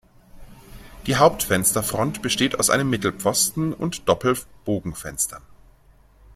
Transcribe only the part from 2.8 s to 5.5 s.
Mittelpfosten und Doppel-Bogenfenstern.